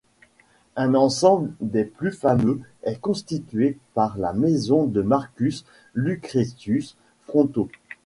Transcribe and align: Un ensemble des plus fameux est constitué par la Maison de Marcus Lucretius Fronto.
Un 0.77 0.95
ensemble 0.95 1.53
des 1.59 1.83
plus 1.85 2.11
fameux 2.11 2.59
est 2.81 2.99
constitué 2.99 3.77
par 3.93 4.17
la 4.17 4.33
Maison 4.33 4.85
de 4.87 5.03
Marcus 5.03 5.63
Lucretius 5.93 6.97
Fronto. 7.27 7.69